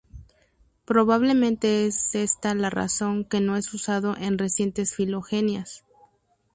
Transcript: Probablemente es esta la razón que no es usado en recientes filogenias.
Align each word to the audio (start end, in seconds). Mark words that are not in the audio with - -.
Probablemente 0.83 1.85
es 1.85 2.15
esta 2.15 2.55
la 2.55 2.71
razón 2.71 3.23
que 3.23 3.39
no 3.39 3.55
es 3.55 3.71
usado 3.71 4.17
en 4.17 4.39
recientes 4.39 4.95
filogenias. 4.95 5.83